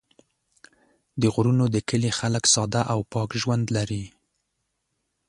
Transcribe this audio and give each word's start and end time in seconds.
د 1.21 1.23
غرونو 1.33 1.65
د 1.75 1.77
کلي 1.89 2.11
خلک 2.19 2.43
ساده 2.53 2.81
او 2.93 2.99
پاک 3.13 3.29
ژوند 3.41 3.65
لري. 3.77 4.03